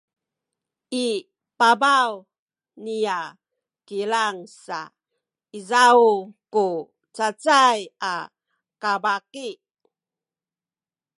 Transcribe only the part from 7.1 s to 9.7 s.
cacay a kabaki